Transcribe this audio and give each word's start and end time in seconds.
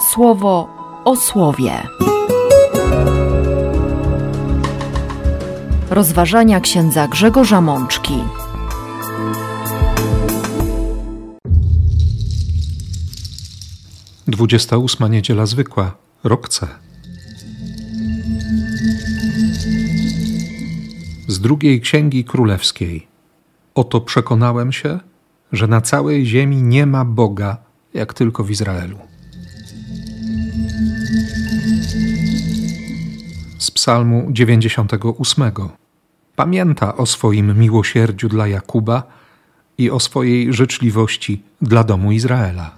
słowo 0.00 0.68
o 1.04 1.16
słowie. 1.16 1.72
Rozważania 5.90 6.60
księdza 6.60 7.08
Grzegorza 7.08 7.60
Mączki. 7.60 8.14
Dwudziesta 14.26 14.76
ósma 14.76 15.08
niedziela 15.08 15.46
zwykła, 15.46 15.96
rok 16.24 16.48
C. 16.48 16.66
Z 21.28 21.40
drugiej 21.40 21.80
księgi 21.80 22.24
królewskiej. 22.24 23.06
Oto 23.74 24.00
przekonałem 24.00 24.72
się, 24.72 24.98
że 25.52 25.66
na 25.66 25.80
całej 25.80 26.26
ziemi 26.26 26.62
nie 26.62 26.86
ma 26.86 27.04
Boga, 27.04 27.56
jak 27.94 28.14
tylko 28.14 28.44
w 28.44 28.50
Izraelu. 28.50 28.98
Psalmu 33.88 34.28
98. 34.30 35.52
Pamięta 36.36 36.96
o 36.96 37.06
swoim 37.06 37.58
miłosierdziu 37.58 38.28
dla 38.28 38.46
Jakuba 38.46 39.02
i 39.78 39.90
o 39.90 40.00
swojej 40.00 40.52
życzliwości 40.52 41.42
dla 41.62 41.84
domu 41.84 42.12
Izraela. 42.12 42.74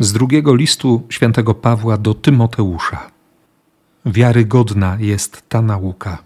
Z 0.00 0.12
drugiego 0.12 0.54
listu 0.54 1.06
świętego 1.08 1.54
Pawła 1.54 1.96
do 1.96 2.14
Tymoteusza. 2.14 3.10
Wiarygodna 4.06 4.96
jest 5.00 5.48
ta 5.48 5.62
nauka. 5.62 6.18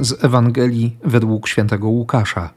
Z 0.00 0.24
Ewangelii 0.24 0.96
według 1.04 1.48
świętego 1.48 1.88
Łukasza. 1.88 2.50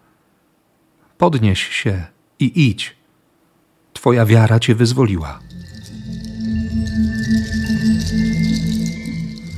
Podnieś 1.18 1.68
się 1.68 2.04
i 2.40 2.70
idź. 2.70 3.03
Twoja 4.04 4.26
wiara 4.26 4.60
cię 4.60 4.76
wyzwoliła. 4.76 5.40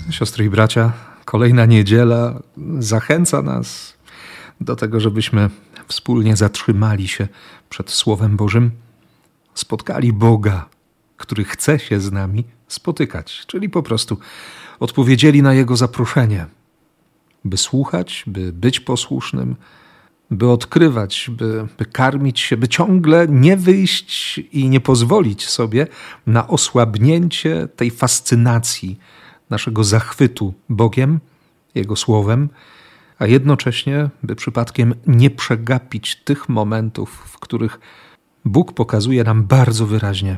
Siostry 0.09 0.45
i 0.45 0.49
bracia, 0.49 0.93
kolejna 1.25 1.65
niedziela 1.65 2.39
zachęca 2.79 3.41
nas 3.41 3.97
do 4.61 4.75
tego, 4.75 4.99
żebyśmy 4.99 5.49
wspólnie 5.87 6.35
zatrzymali 6.35 7.07
się 7.07 7.27
przed 7.69 7.91
Słowem 7.91 8.37
Bożym, 8.37 8.71
spotkali 9.53 10.13
Boga, 10.13 10.69
który 11.17 11.43
chce 11.43 11.79
się 11.79 11.99
z 11.99 12.11
nami 12.11 12.43
spotykać, 12.67 13.43
czyli 13.47 13.69
po 13.69 13.83
prostu 13.83 14.17
odpowiedzieli 14.79 15.41
na 15.41 15.53
Jego 15.53 15.75
zaproszenie, 15.75 16.45
by 17.45 17.57
słuchać, 17.57 18.23
by 18.27 18.53
być 18.53 18.79
posłusznym, 18.79 19.55
by 20.31 20.49
odkrywać, 20.49 21.29
by, 21.37 21.67
by 21.77 21.85
karmić 21.85 22.39
się, 22.39 22.57
by 22.57 22.67
ciągle 22.67 23.27
nie 23.29 23.57
wyjść 23.57 24.37
i 24.37 24.69
nie 24.69 24.79
pozwolić 24.79 25.47
sobie 25.47 25.87
na 26.27 26.47
osłabnięcie 26.47 27.67
tej 27.75 27.91
fascynacji, 27.91 28.99
naszego 29.49 29.83
zachwytu 29.83 30.53
Bogiem, 30.69 31.19
Jego 31.75 31.95
Słowem, 31.95 32.49
a 33.19 33.25
jednocześnie, 33.25 34.09
by 34.23 34.35
przypadkiem 34.35 34.95
nie 35.07 35.29
przegapić 35.29 36.15
tych 36.15 36.49
momentów, 36.49 37.09
w 37.09 37.39
których 37.39 37.79
Bóg 38.45 38.73
pokazuje 38.73 39.23
nam 39.23 39.43
bardzo 39.43 39.87
wyraźnie, 39.87 40.37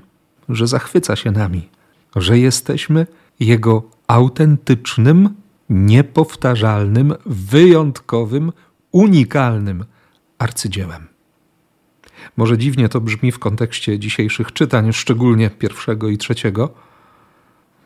że 0.49 0.67
zachwyca 0.67 1.15
się 1.15 1.31
nami, 1.31 1.69
że 2.15 2.39
jesteśmy 2.39 3.07
Jego 3.39 3.83
autentycznym, 4.07 5.29
niepowtarzalnym, 5.69 7.13
wyjątkowym, 7.25 8.51
unikalnym 8.97 9.85
arcydziełem. 10.37 11.07
Może 12.37 12.57
dziwnie 12.57 12.89
to 12.89 13.01
brzmi 13.01 13.31
w 13.31 13.39
kontekście 13.39 13.99
dzisiejszych 13.99 14.53
czytań, 14.53 14.93
szczególnie 14.93 15.49
pierwszego 15.49 16.09
i 16.09 16.17
trzeciego, 16.17 16.69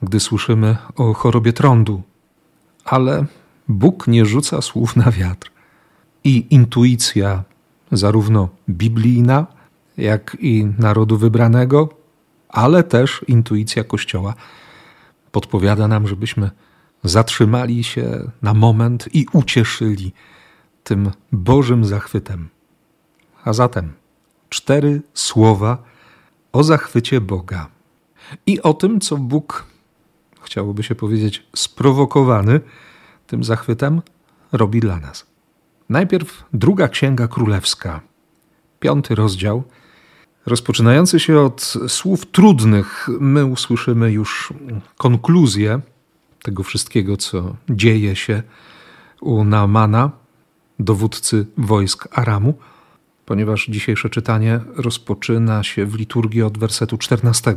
gdy 0.02 0.20
słyszymy 0.20 0.78
o 0.96 1.14
chorobie 1.14 1.54
trądu, 1.54 2.02
ale 2.86 3.26
Bóg 3.68 4.08
nie 4.08 4.26
rzuca 4.26 4.62
słów 4.62 4.96
na 4.96 5.12
wiatr. 5.12 5.52
I 6.24 6.48
intuicja, 6.50 7.44
zarówno 7.92 8.50
biblijna, 8.70 9.48
jak 9.98 10.38
i 10.40 10.68
narodu 10.80 11.18
wybranego, 11.18 11.90
ale 12.50 12.84
też 12.84 13.26
intuicja 13.28 13.84
Kościoła, 13.84 14.34
podpowiada 15.32 15.88
nam, 15.88 16.08
żebyśmy 16.08 16.52
zatrzymali 17.04 17.84
się 17.84 18.32
na 18.42 18.54
moment 18.54 19.10
i 19.14 19.26
ucieszyli 19.34 20.14
tym 20.84 21.12
Bożym 21.32 21.86
zachwytem. 21.86 22.50
A 23.44 23.54
zatem 23.54 23.94
cztery 24.50 25.02
słowa 25.14 25.84
o 26.52 26.64
zachwycie 26.64 27.22
Boga 27.22 27.68
i 28.46 28.62
o 28.62 28.74
tym, 28.74 29.00
co 29.00 29.18
Bóg, 29.18 29.66
chciałoby 30.42 30.84
się 30.84 30.96
powiedzieć, 30.96 31.48
sprowokowany 31.56 32.60
tym 33.28 33.44
zachwytem, 33.44 34.02
robi 34.52 34.80
dla 34.80 35.00
nas. 35.00 35.26
Najpierw 35.90 36.44
druga 36.54 36.88
księga 36.88 37.28
królewska, 37.28 38.02
piąty 38.80 39.16
rozdział. 39.16 39.64
Rozpoczynający 40.46 41.20
się 41.20 41.40
od 41.40 41.74
słów 41.88 42.26
trudnych, 42.26 43.10
my 43.20 43.46
usłyszymy 43.46 44.12
już 44.12 44.54
konkluzję 44.98 45.82
tego 46.44 46.64
wszystkiego, 46.64 47.18
co 47.18 47.56
dzieje 47.70 48.16
się 48.16 48.44
u 49.22 49.44
Naamana, 49.44 50.12
dowódcy 50.84 51.46
wojsk 51.58 52.08
Aramu, 52.12 52.54
ponieważ 53.26 53.68
dzisiejsze 53.68 54.10
czytanie 54.10 54.60
rozpoczyna 54.76 55.64
się 55.64 55.86
w 55.86 55.96
liturgii 55.96 56.44
od 56.44 56.58
wersetu 56.58 56.98
14. 56.98 57.56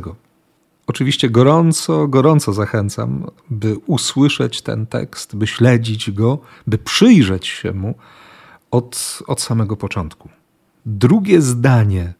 Oczywiście 0.87 1.29
gorąco, 1.29 2.07
gorąco 2.07 2.53
zachęcam, 2.53 3.25
by 3.49 3.77
usłyszeć 3.85 4.61
ten 4.61 4.87
tekst, 4.87 5.35
by 5.35 5.47
śledzić 5.47 6.11
go, 6.11 6.39
by 6.67 6.77
przyjrzeć 6.77 7.47
się 7.47 7.71
mu 7.71 7.95
od, 8.71 9.19
od 9.27 9.41
samego 9.41 9.77
początku. 9.77 10.29
Drugie 10.85 11.41
zdanie 11.41 12.13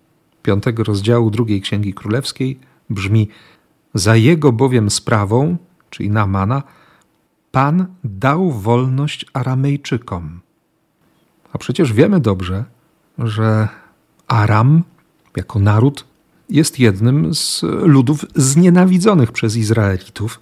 piątego 0.43 0.83
rozdziału 0.83 1.31
drugiej 1.31 1.61
Księgi 1.61 1.93
Królewskiej 1.93 2.59
brzmi: 2.89 3.29
Za 3.93 4.15
jego 4.15 4.51
bowiem 4.51 4.89
sprawą, 4.89 5.57
czyli 5.89 6.09
Namana, 6.09 6.63
Pan 7.51 7.85
dał 8.03 8.51
wolność 8.51 9.25
Aramejczykom. 9.33 10.44
A 11.55 11.57
przecież 11.57 11.93
wiemy 11.93 12.19
dobrze, 12.19 12.63
że 13.17 13.67
Aram 14.27 14.83
jako 15.37 15.59
naród 15.59 16.05
jest 16.49 16.79
jednym 16.79 17.35
z 17.35 17.61
ludów 17.63 18.25
znienawidzonych 18.35 19.31
przez 19.31 19.55
Izraelitów, 19.55 20.39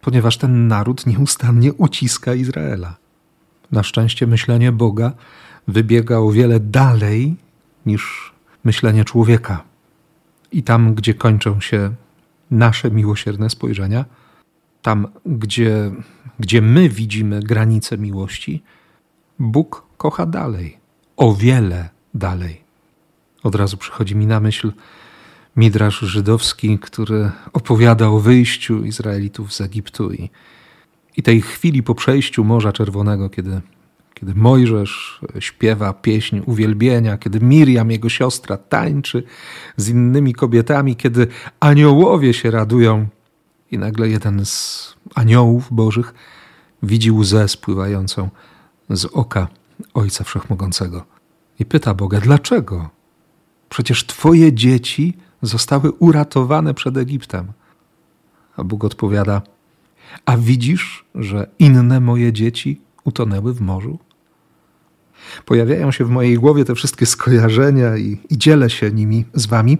ponieważ 0.00 0.38
ten 0.38 0.68
naród 0.68 1.06
nieustannie 1.06 1.72
uciska 1.72 2.34
Izraela. 2.34 2.96
Na 3.72 3.82
szczęście 3.82 4.26
myślenie 4.26 4.72
Boga 4.72 5.12
wybiega 5.68 6.16
o 6.16 6.30
wiele 6.30 6.60
dalej 6.60 7.36
niż 7.86 8.32
myślenie 8.64 9.04
człowieka. 9.04 9.64
I 10.52 10.62
tam, 10.62 10.94
gdzie 10.94 11.14
kończą 11.14 11.60
się 11.60 11.94
nasze 12.50 12.90
miłosierne 12.90 13.50
spojrzenia, 13.50 14.04
tam, 14.82 15.06
gdzie, 15.26 15.90
gdzie 16.40 16.62
my 16.62 16.88
widzimy 16.88 17.40
granice 17.40 17.98
miłości, 17.98 18.62
Bóg 19.38 19.82
kocha 19.96 20.26
dalej, 20.26 20.78
o 21.16 21.34
wiele 21.34 21.88
dalej. 22.14 22.60
Od 23.42 23.54
razu 23.54 23.76
przychodzi 23.76 24.16
mi 24.16 24.26
na 24.26 24.40
myśl 24.40 24.72
midrasz 25.56 26.00
żydowski, 26.00 26.78
który 26.78 27.30
opowiada 27.52 28.08
o 28.08 28.18
wyjściu 28.18 28.84
Izraelitów 28.84 29.54
z 29.54 29.60
Egiptu 29.60 30.12
i, 30.12 30.30
i 31.16 31.22
tej 31.22 31.42
chwili 31.42 31.82
po 31.82 31.94
przejściu 31.94 32.44
Morza 32.44 32.72
Czerwonego, 32.72 33.30
kiedy, 33.30 33.60
kiedy 34.14 34.34
Mojżesz 34.34 35.20
śpiewa 35.38 35.92
pieśń 35.92 36.40
uwielbienia, 36.46 37.18
kiedy 37.18 37.40
Miriam, 37.40 37.90
jego 37.90 38.08
siostra, 38.08 38.56
tańczy 38.56 39.22
z 39.76 39.88
innymi 39.88 40.34
kobietami, 40.34 40.96
kiedy 40.96 41.26
aniołowie 41.60 42.34
się 42.34 42.50
radują 42.50 43.06
i 43.70 43.78
nagle 43.78 44.08
jeden 44.08 44.46
z 44.46 44.94
aniołów 45.14 45.68
bożych 45.70 46.14
widzi 46.82 47.12
łzę 47.12 47.48
spływającą 47.48 48.28
z 48.90 49.04
oka 49.04 49.48
Ojca 49.94 50.24
Wszechmogącego 50.24 51.04
i 51.58 51.64
pyta 51.64 51.94
Boga, 51.94 52.20
dlaczego? 52.20 52.90
Przecież 53.68 54.06
Twoje 54.06 54.52
dzieci 54.52 55.16
zostały 55.42 55.92
uratowane 55.92 56.74
przed 56.74 56.96
Egiptem. 56.96 57.52
A 58.56 58.64
Bóg 58.64 58.84
odpowiada: 58.84 59.42
A 60.24 60.36
widzisz, 60.36 61.04
że 61.14 61.46
inne 61.58 62.00
moje 62.00 62.32
dzieci 62.32 62.80
utonęły 63.04 63.54
w 63.54 63.60
morzu? 63.60 63.98
Pojawiają 65.44 65.92
się 65.92 66.04
w 66.04 66.10
mojej 66.10 66.34
głowie 66.34 66.64
te 66.64 66.74
wszystkie 66.74 67.06
skojarzenia 67.06 67.96
i, 67.96 68.18
i 68.30 68.38
dzielę 68.38 68.70
się 68.70 68.90
nimi 68.90 69.24
z 69.34 69.46
Wami, 69.46 69.78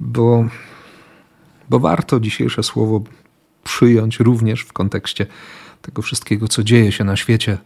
bo, 0.00 0.44
bo 1.70 1.78
warto 1.78 2.20
dzisiejsze 2.20 2.62
słowo 2.62 3.02
przyjąć 3.64 4.20
również 4.20 4.60
w 4.60 4.72
kontekście 4.72 5.26
tego 5.82 6.02
wszystkiego, 6.02 6.48
co 6.48 6.62
dzieje 6.62 6.92
się 6.92 7.04
na 7.04 7.16
świecie 7.16 7.58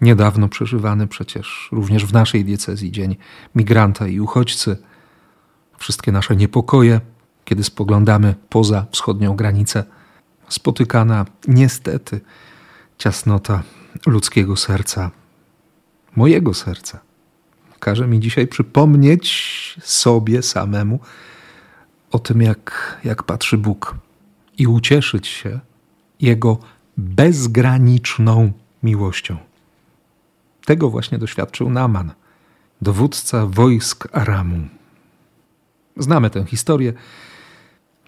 Niedawno 0.00 0.48
przeżywany 0.48 1.06
przecież 1.06 1.68
również 1.72 2.06
w 2.06 2.12
naszej 2.12 2.44
diecezji 2.44 2.92
Dzień 2.92 3.16
Migranta 3.54 4.08
i 4.08 4.20
Uchodźcy. 4.20 4.76
Wszystkie 5.78 6.12
nasze 6.12 6.36
niepokoje, 6.36 7.00
kiedy 7.44 7.64
spoglądamy 7.64 8.34
poza 8.48 8.86
wschodnią 8.92 9.36
granicę, 9.36 9.84
spotykana 10.48 11.24
niestety 11.48 12.20
ciasnota 12.98 13.62
ludzkiego 14.06 14.56
serca, 14.56 15.10
mojego 16.16 16.54
serca. 16.54 17.00
Każe 17.80 18.06
mi 18.06 18.20
dzisiaj 18.20 18.46
przypomnieć 18.46 19.76
sobie 19.82 20.42
samemu 20.42 21.00
o 22.10 22.18
tym, 22.18 22.42
jak, 22.42 22.98
jak 23.04 23.22
patrzy 23.22 23.58
Bóg 23.58 23.94
i 24.58 24.66
ucieszyć 24.66 25.28
się 25.28 25.60
Jego 26.20 26.58
bezgraniczną 26.96 28.52
miłością. 28.82 29.36
Tego 30.64 30.90
właśnie 30.90 31.18
doświadczył 31.18 31.70
Naman, 31.70 32.12
dowódca 32.82 33.46
wojsk 33.46 34.08
Aramu. 34.12 34.68
Znamy 35.96 36.30
tę 36.30 36.44
historię. 36.44 36.92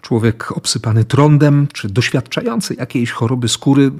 Człowiek 0.01 0.51
obsypany 0.51 1.05
trądem, 1.05 1.67
czy 1.73 1.89
doświadczający 1.89 2.75
jakiejś 2.75 3.11
choroby 3.11 3.47
skóry, 3.47 3.91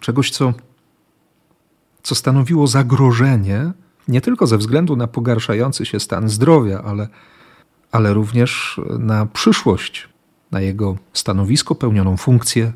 czegoś, 0.00 0.30
co, 0.30 0.54
co 2.02 2.14
stanowiło 2.14 2.66
zagrożenie 2.66 3.72
nie 4.08 4.20
tylko 4.20 4.46
ze 4.46 4.58
względu 4.58 4.96
na 4.96 5.06
pogarszający 5.06 5.86
się 5.86 6.00
stan 6.00 6.28
zdrowia, 6.28 6.82
ale, 6.82 7.08
ale 7.92 8.14
również 8.14 8.80
na 8.98 9.26
przyszłość, 9.26 10.08
na 10.50 10.60
jego 10.60 10.96
stanowisko, 11.12 11.74
pełnioną 11.74 12.16
funkcję, 12.16 12.72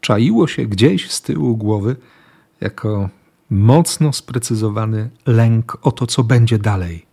czaiło 0.00 0.46
się 0.46 0.66
gdzieś 0.66 1.10
z 1.10 1.22
tyłu 1.22 1.56
głowy 1.56 1.96
jako 2.60 3.08
mocno 3.52 4.12
sprecyzowany 4.12 5.10
lęk 5.26 5.78
o 5.82 5.92
to, 5.92 6.06
co 6.06 6.24
będzie 6.24 6.58
dalej. 6.58 7.06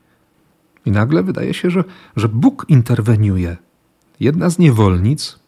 I 0.85 0.91
nagle 0.91 1.23
wydaje 1.23 1.53
się, 1.53 1.69
że, 1.69 1.83
że 2.15 2.29
Bóg 2.29 2.65
interweniuje. 2.67 3.57
Jedna 4.19 4.49
z 4.49 4.59
niewolnic, 4.59 5.39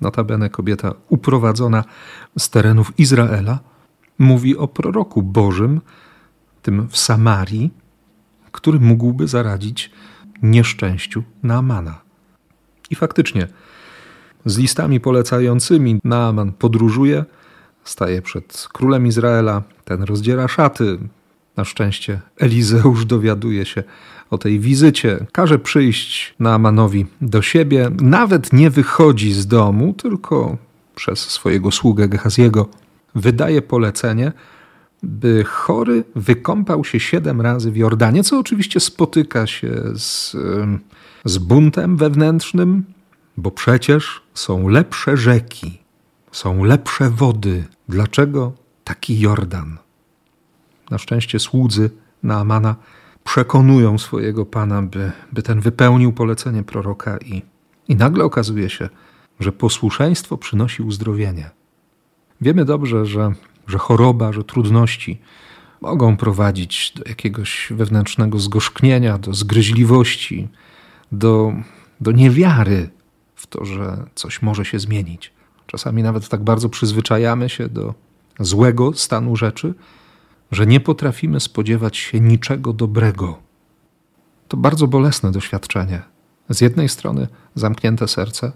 notabene 0.00 0.50
kobieta 0.50 0.94
uprowadzona 1.08 1.84
z 2.38 2.50
terenów 2.50 2.98
Izraela, 2.98 3.58
mówi 4.18 4.56
o 4.56 4.68
proroku 4.68 5.22
Bożym, 5.22 5.80
tym 6.62 6.88
w 6.88 6.98
Samarii, 6.98 7.70
który 8.52 8.80
mógłby 8.80 9.28
zaradzić 9.28 9.90
nieszczęściu 10.42 11.22
Naamana. 11.42 12.00
I 12.90 12.94
faktycznie, 12.94 13.48
z 14.44 14.58
listami 14.58 15.00
polecającymi 15.00 16.00
Naaman 16.04 16.52
podróżuje, 16.52 17.24
staje 17.84 18.22
przed 18.22 18.68
królem 18.72 19.06
Izraela, 19.06 19.62
ten 19.90 20.02
rozdziera 20.02 20.48
szaty. 20.48 20.98
Na 21.56 21.64
szczęście 21.64 22.20
Elizeusz 22.38 23.04
dowiaduje 23.04 23.64
się 23.66 23.82
o 24.30 24.38
tej 24.38 24.60
wizycie, 24.60 25.26
każe 25.32 25.58
przyjść 25.58 26.34
Naamanowi 26.40 27.06
do 27.20 27.42
siebie, 27.42 27.90
nawet 28.00 28.52
nie 28.52 28.70
wychodzi 28.70 29.32
z 29.32 29.46
domu, 29.46 29.92
tylko 29.92 30.56
przez 30.94 31.18
swojego 31.18 31.70
sługę 31.70 32.08
Gehaziego 32.08 32.68
wydaje 33.14 33.62
polecenie, 33.62 34.32
by 35.02 35.44
chory 35.44 36.04
wykąpał 36.16 36.84
się 36.84 37.00
siedem 37.00 37.40
razy 37.40 37.70
w 37.70 37.76
Jordanie, 37.76 38.24
co 38.24 38.38
oczywiście 38.38 38.80
spotyka 38.80 39.46
się 39.46 39.70
z, 39.94 40.36
z 41.24 41.38
buntem 41.38 41.96
wewnętrznym, 41.96 42.84
bo 43.36 43.50
przecież 43.50 44.22
są 44.34 44.68
lepsze 44.68 45.16
rzeki, 45.16 45.78
są 46.32 46.64
lepsze 46.64 47.10
wody. 47.10 47.64
Dlaczego 47.88 48.52
taki 48.90 49.20
Jordan? 49.20 49.78
Na 50.90 50.98
szczęście 50.98 51.38
słudzy 51.38 51.90
Naamana 52.22 52.76
przekonują 53.24 53.98
swojego 53.98 54.46
pana, 54.46 54.82
by, 54.82 55.12
by 55.32 55.42
ten 55.42 55.60
wypełnił 55.60 56.12
polecenie 56.12 56.62
proroka, 56.62 57.18
i, 57.18 57.42
i 57.88 57.96
nagle 57.96 58.24
okazuje 58.24 58.70
się, 58.70 58.88
że 59.40 59.52
posłuszeństwo 59.52 60.36
przynosi 60.36 60.82
uzdrowienie. 60.82 61.50
Wiemy 62.40 62.64
dobrze, 62.64 63.06
że, 63.06 63.32
że 63.66 63.78
choroba, 63.78 64.32
że 64.32 64.44
trudności 64.44 65.20
mogą 65.80 66.16
prowadzić 66.16 66.92
do 66.96 67.02
jakiegoś 67.08 67.68
wewnętrznego 67.70 68.38
zgorzknienia, 68.38 69.18
do 69.18 69.34
zgryźliwości, 69.34 70.48
do, 71.12 71.52
do 72.00 72.12
niewiary 72.12 72.90
w 73.34 73.46
to, 73.46 73.64
że 73.64 74.06
coś 74.14 74.42
może 74.42 74.64
się 74.64 74.78
zmienić. 74.78 75.32
Czasami 75.66 76.02
nawet 76.02 76.28
tak 76.28 76.44
bardzo 76.44 76.68
przyzwyczajamy 76.68 77.48
się 77.48 77.68
do 77.68 78.09
złego 78.40 78.92
stanu 78.92 79.36
rzeczy, 79.36 79.74
że 80.50 80.66
nie 80.66 80.80
potrafimy 80.80 81.40
spodziewać 81.40 81.96
się 81.96 82.20
niczego 82.20 82.72
dobrego. 82.72 83.38
To 84.48 84.56
bardzo 84.56 84.86
bolesne 84.86 85.32
doświadczenie. 85.32 86.02
Z 86.48 86.60
jednej 86.60 86.88
strony 86.88 87.28
zamknięte 87.54 88.08
serce, 88.08 88.52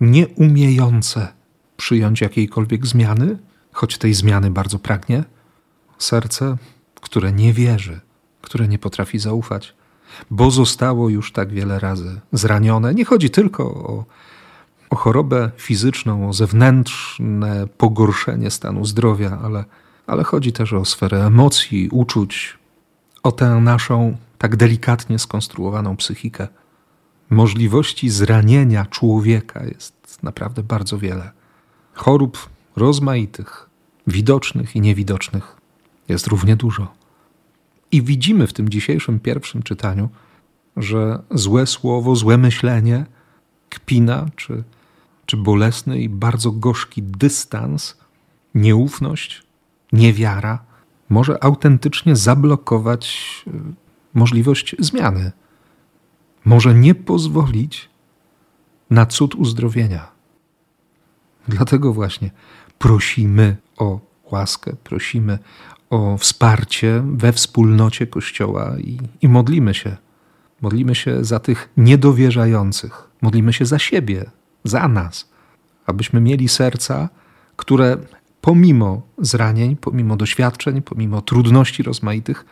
nieumiejące 0.00 1.28
przyjąć 1.76 2.20
jakiejkolwiek 2.20 2.86
zmiany, 2.86 3.38
choć 3.72 3.98
tej 3.98 4.14
zmiany 4.14 4.50
bardzo 4.50 4.78
pragnie, 4.78 5.24
serce, 5.98 6.56
które 7.00 7.32
nie 7.32 7.52
wierzy, 7.52 8.00
które 8.42 8.68
nie 8.68 8.78
potrafi 8.78 9.18
zaufać, 9.18 9.74
bo 10.30 10.50
zostało 10.50 11.08
już 11.08 11.32
tak 11.32 11.52
wiele 11.52 11.78
razy 11.78 12.20
zranione. 12.32 12.94
Nie 12.94 13.04
chodzi 13.04 13.30
tylko 13.30 13.64
o, 13.64 14.04
o 14.90 14.96
chorobę 14.96 15.50
fizyczną, 15.56 16.28
o 16.28 16.32
zewnętrzne 16.32 17.66
pogorszenie 17.78 18.50
stanu 18.50 18.84
zdrowia, 18.84 19.38
ale, 19.42 19.64
ale 20.06 20.24
chodzi 20.24 20.52
też 20.52 20.72
o 20.72 20.84
sferę 20.84 21.26
emocji, 21.26 21.88
uczuć, 21.92 22.58
o 23.22 23.32
tę 23.32 23.48
naszą 23.48 24.16
tak 24.38 24.56
delikatnie 24.56 25.18
skonstruowaną 25.18 25.96
psychikę. 25.96 26.48
Możliwości 27.30 28.10
zranienia 28.10 28.86
człowieka 28.86 29.64
jest 29.64 30.18
naprawdę 30.22 30.62
bardzo 30.62 30.98
wiele. 30.98 31.30
Chorób 31.94 32.48
rozmaitych, 32.76 33.70
widocznych 34.06 34.76
i 34.76 34.80
niewidocznych 34.80 35.56
jest 36.08 36.26
równie 36.26 36.56
dużo. 36.56 36.92
I 37.92 38.02
widzimy 38.02 38.46
w 38.46 38.52
tym 38.52 38.68
dzisiejszym 38.68 39.20
pierwszym 39.20 39.62
czytaniu, 39.62 40.08
że 40.76 41.22
złe 41.30 41.66
słowo, 41.66 42.16
złe 42.16 42.38
myślenie, 42.38 43.06
kpina 43.70 44.26
czy, 44.36 44.64
czy 45.30 45.36
bolesny 45.36 46.00
i 46.00 46.08
bardzo 46.08 46.50
gorzki 46.50 47.02
dystans, 47.02 47.96
nieufność, 48.54 49.42
niewiara 49.92 50.64
może 51.08 51.44
autentycznie 51.44 52.16
zablokować 52.16 53.44
y, 53.46 53.50
możliwość 54.14 54.76
zmiany. 54.78 55.32
Może 56.44 56.74
nie 56.74 56.94
pozwolić 56.94 57.88
na 58.90 59.06
cud 59.06 59.34
uzdrowienia. 59.34 60.10
Dlatego 61.48 61.92
właśnie 61.92 62.30
prosimy 62.78 63.56
o 63.78 64.00
łaskę, 64.30 64.72
prosimy 64.84 65.38
o 65.90 66.18
wsparcie 66.18 67.02
we 67.06 67.32
wspólnocie 67.32 68.06
Kościoła 68.06 68.76
i, 68.78 68.98
i 69.22 69.28
modlimy 69.28 69.74
się. 69.74 69.96
Modlimy 70.60 70.94
się 70.94 71.24
za 71.24 71.40
tych 71.40 71.68
niedowierzających, 71.76 73.10
modlimy 73.22 73.52
się 73.52 73.66
za 73.66 73.78
siebie, 73.78 74.30
za 74.64 74.88
nas, 74.88 75.28
abyśmy 75.86 76.20
mieli 76.20 76.48
serca, 76.48 77.08
które 77.56 77.96
pomimo 78.40 79.02
zranień, 79.18 79.76
pomimo 79.76 80.16
doświadczeń, 80.16 80.82
pomimo 80.82 81.22
trudności 81.22 81.82
rozmaitych, 81.82 82.44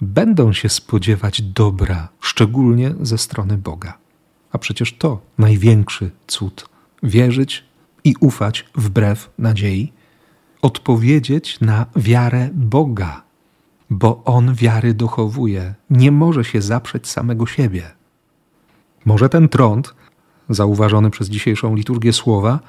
będą 0.00 0.52
się 0.52 0.68
spodziewać 0.68 1.42
dobra, 1.42 2.08
szczególnie 2.20 2.94
ze 3.00 3.18
strony 3.18 3.58
Boga. 3.58 3.98
A 4.52 4.58
przecież 4.58 4.92
to 4.92 5.20
największy 5.38 6.10
cud 6.26 6.68
wierzyć 7.02 7.64
i 8.04 8.14
ufać 8.20 8.66
wbrew 8.74 9.30
nadziei 9.38 9.92
odpowiedzieć 10.62 11.60
na 11.60 11.86
wiarę 11.96 12.50
Boga, 12.52 13.22
bo 13.90 14.24
On 14.24 14.54
wiary 14.54 14.94
dochowuje, 14.94 15.74
nie 15.90 16.12
może 16.12 16.44
się 16.44 16.62
zaprzeć 16.62 17.08
samego 17.08 17.46
siebie. 17.46 17.82
Może 19.04 19.28
ten 19.28 19.48
trąd, 19.48 19.94
zauważony 20.48 21.10
przez 21.10 21.28
dzisiejszą 21.28 21.74
liturgię 21.74 22.12
słowa, 22.12 22.60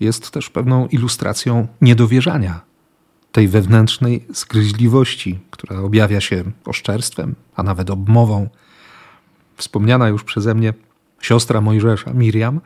jest 0.00 0.30
też 0.30 0.50
pewną 0.50 0.86
ilustracją 0.86 1.66
niedowierzania, 1.80 2.60
tej 3.32 3.48
wewnętrznej 3.48 4.26
zgryźliwości, 4.30 5.38
która 5.50 5.78
objawia 5.80 6.20
się 6.20 6.44
oszczerstwem, 6.64 7.34
a 7.56 7.62
nawet 7.62 7.90
obmową. 7.90 8.48
Wspomniana 9.56 10.08
już 10.08 10.24
przeze 10.24 10.54
mnie 10.54 10.74
siostra 11.20 11.60
Mojżesza, 11.60 12.12
Miriam, 12.12 12.60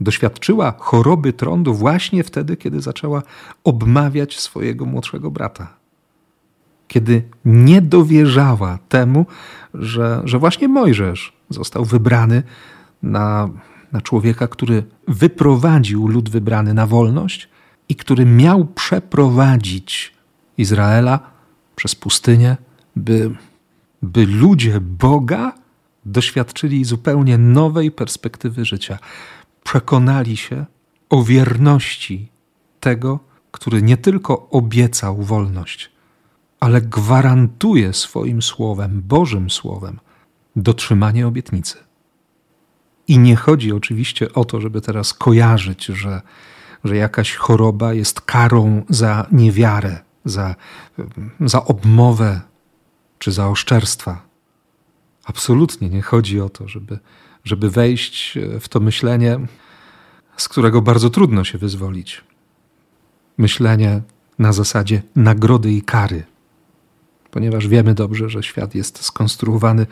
Doświadczyła 0.00 0.74
choroby 0.78 1.32
trądu 1.32 1.74
właśnie 1.74 2.24
wtedy, 2.24 2.56
kiedy 2.56 2.80
zaczęła 2.80 3.22
obmawiać 3.64 4.38
swojego 4.40 4.86
młodszego 4.86 5.30
brata. 5.30 5.76
Kiedy 6.88 7.22
nie 7.44 7.82
dowierzała 7.82 8.78
temu, 8.88 9.26
że, 9.74 10.22
że 10.24 10.38
właśnie 10.38 10.68
Mojżesz 10.68 11.32
został 11.50 11.84
wybrany 11.84 12.42
na, 13.02 13.48
na 13.96 14.02
człowieka, 14.02 14.48
który 14.48 14.82
wyprowadził 15.08 16.08
lud 16.08 16.28
wybrany 16.28 16.74
na 16.74 16.86
wolność 16.86 17.48
i 17.88 17.96
który 17.96 18.24
miał 18.26 18.64
przeprowadzić 18.64 20.14
Izraela 20.58 21.20
przez 21.76 21.94
pustynię, 21.94 22.56
by, 22.96 23.30
by 24.02 24.26
ludzie 24.26 24.80
Boga 24.80 25.52
doświadczyli 26.06 26.84
zupełnie 26.84 27.38
nowej 27.38 27.90
perspektywy 27.90 28.64
życia. 28.64 28.98
Przekonali 29.64 30.36
się 30.36 30.64
o 31.10 31.22
wierności 31.22 32.28
tego, 32.80 33.20
który 33.50 33.82
nie 33.82 33.96
tylko 33.96 34.48
obiecał 34.50 35.22
wolność, 35.22 35.90
ale 36.60 36.80
gwarantuje 36.80 37.92
swoim 37.92 38.42
słowem, 38.42 39.02
Bożym 39.04 39.50
słowem, 39.50 39.98
dotrzymanie 40.56 41.26
obietnicy. 41.26 41.85
I 43.08 43.18
nie 43.18 43.36
chodzi 43.36 43.72
oczywiście 43.72 44.32
o 44.32 44.44
to, 44.44 44.60
żeby 44.60 44.80
teraz 44.80 45.14
kojarzyć, 45.14 45.84
że, 45.84 46.22
że 46.84 46.96
jakaś 46.96 47.34
choroba 47.34 47.94
jest 47.94 48.20
karą 48.20 48.84
za 48.88 49.26
niewiarę, 49.32 49.98
za, 50.24 50.54
za 51.40 51.64
obmowę 51.64 52.40
czy 53.18 53.32
za 53.32 53.48
oszczerstwa. 53.48 54.26
Absolutnie 55.24 55.88
nie 55.88 56.02
chodzi 56.02 56.40
o 56.40 56.48
to, 56.48 56.68
żeby, 56.68 56.98
żeby 57.44 57.70
wejść 57.70 58.38
w 58.60 58.68
to 58.68 58.80
myślenie, 58.80 59.40
z 60.36 60.48
którego 60.48 60.82
bardzo 60.82 61.10
trudno 61.10 61.44
się 61.44 61.58
wyzwolić. 61.58 62.24
Myślenie 63.38 64.02
na 64.38 64.52
zasadzie 64.52 65.02
nagrody 65.16 65.72
i 65.72 65.82
kary, 65.82 66.24
ponieważ 67.30 67.68
wiemy 67.68 67.94
dobrze, 67.94 68.28
że 68.28 68.42
świat 68.42 68.74
jest 68.74 69.04
skonstruowany 69.04 69.86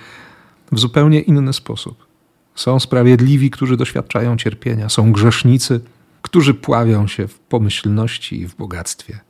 w 0.72 0.78
zupełnie 0.78 1.20
inny 1.20 1.52
sposób. 1.52 2.13
Są 2.54 2.80
sprawiedliwi, 2.80 3.50
którzy 3.50 3.76
doświadczają 3.76 4.36
cierpienia, 4.36 4.88
są 4.88 5.12
grzesznicy, 5.12 5.80
którzy 6.22 6.54
pławią 6.54 7.06
się 7.06 7.28
w 7.28 7.38
pomyślności 7.38 8.40
i 8.40 8.46
w 8.46 8.56
bogactwie. 8.56 9.20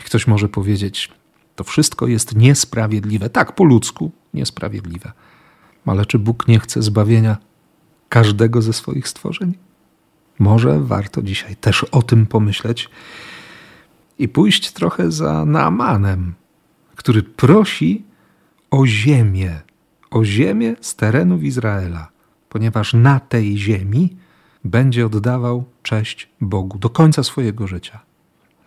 I 0.00 0.02
ktoś 0.02 0.26
może 0.26 0.48
powiedzieć, 0.48 1.10
to 1.56 1.64
wszystko 1.64 2.06
jest 2.06 2.36
niesprawiedliwe. 2.36 3.30
Tak, 3.30 3.54
po 3.54 3.64
ludzku 3.64 4.10
niesprawiedliwe. 4.34 5.12
Ale 5.86 6.06
czy 6.06 6.18
Bóg 6.18 6.48
nie 6.48 6.60
chce 6.60 6.82
zbawienia 6.82 7.36
każdego 8.08 8.62
ze 8.62 8.72
swoich 8.72 9.08
stworzeń? 9.08 9.54
Może 10.38 10.80
warto 10.80 11.22
dzisiaj 11.22 11.56
też 11.56 11.84
o 11.84 12.02
tym 12.02 12.26
pomyśleć 12.26 12.88
i 14.18 14.28
pójść 14.28 14.72
trochę 14.72 15.10
za 15.10 15.44
Naamanem, 15.44 16.34
który 16.96 17.22
prosi 17.22 18.04
o 18.70 18.86
ziemię, 18.86 19.60
o 20.10 20.24
ziemię 20.24 20.76
z 20.80 20.96
terenów 20.96 21.42
Izraela, 21.42 22.08
ponieważ 22.52 22.94
na 22.94 23.20
tej 23.20 23.58
ziemi 23.58 24.16
będzie 24.64 25.06
oddawał 25.06 25.64
cześć 25.82 26.28
Bogu 26.40 26.78
do 26.78 26.90
końca 26.90 27.22
swojego 27.22 27.66
życia. 27.66 28.00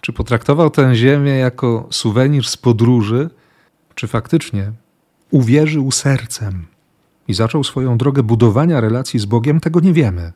Czy 0.01 0.13
potraktował 0.13 0.70
tę 0.70 0.96
ziemię 0.96 1.32
jako 1.32 1.88
suwenir 1.92 2.46
z 2.46 2.58
podróży, 2.58 3.30
czy 3.96 4.08
faktycznie 4.08 4.72
uwierzył 5.32 5.92
sercem 5.92 6.65
i 7.27 7.34
zaczął 7.34 7.63
swoją 7.63 7.98
drogę 7.98 8.24
budowania 8.24 8.82
relacji 8.82 9.20
z 9.20 9.25
Bogiem, 9.25 9.60
tego 9.60 9.80
nie 9.80 9.94
wiemy. 9.94 10.34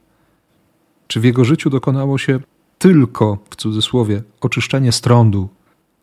Czy 1.08 1.20
w 1.20 1.24
jego 1.24 1.46
życiu 1.46 1.70
dokonało 1.70 2.18
się 2.18 2.40
tylko, 2.78 3.38
w 3.50 3.56
cudzysłowie, 3.56 4.24
oczyszczenie 4.42 4.92
strądu, 4.92 5.50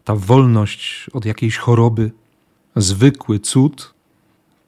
ta 0.05 0.17
wolność 0.17 1.11
od 1.13 1.25
jakiejś 1.25 1.57
choroby, 1.57 2.11
zwykły 2.77 3.39
cud? 3.39 3.95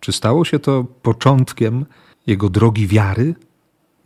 Czy 0.01 0.13
stało 0.13 0.45
się 0.45 0.59
to 0.59 0.85
początkiem 1.03 1.87
jego 2.29 2.49
drogi 2.49 2.87
wiary? 2.87 3.35